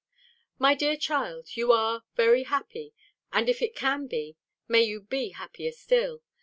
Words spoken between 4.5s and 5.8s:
may you be happier